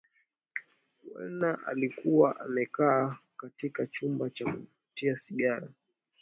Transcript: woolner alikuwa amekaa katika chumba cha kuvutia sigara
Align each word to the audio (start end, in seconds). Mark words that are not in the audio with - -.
woolner 1.13 1.59
alikuwa 1.65 2.39
amekaa 2.39 3.17
katika 3.37 3.87
chumba 3.87 4.29
cha 4.29 4.45
kuvutia 4.51 5.17
sigara 5.17 5.67